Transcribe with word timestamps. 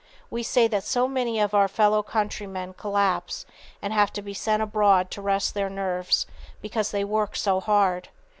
We 0.31 0.41
say 0.41 0.67
that 0.67 0.83
so 0.83 1.07
many 1.07 1.39
of 1.39 1.53
our 1.53 1.67
fellow 1.67 2.01
countrymen 2.01 2.73
collapse 2.73 3.45
and 3.83 3.93
have 3.93 4.11
to 4.13 4.23
be 4.23 4.33
sent 4.33 4.63
abroad 4.63 5.11
to 5.11 5.21
rest 5.21 5.53
their 5.53 5.69
nerves, 5.69 6.25
because 6.59 6.89
they 6.89 7.03
work 7.03 7.35
so 7.35 7.59
hard. 7.59 8.09